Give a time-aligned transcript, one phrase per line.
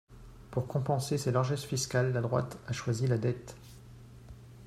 [0.49, 3.55] Pour compenser ses largesses fiscales, la droite a choisi la dette.